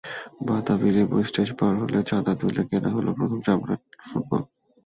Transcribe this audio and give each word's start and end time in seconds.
বাতাবিলেবুর 0.47 1.23
stage 1.29 1.49
পার 1.59 1.73
হলো, 1.81 1.99
চাঁদা 2.09 2.33
তুলে 2.39 2.63
কেনা 2.69 2.89
হলো 2.95 3.09
প্রথম 3.17 3.39
চামড়ার 3.45 3.79
ফুটবল। 4.07 4.41